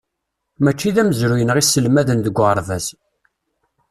[0.63, 2.85] Mačči d amezruy-nneɣ i sselmaden deg uɣerbaz.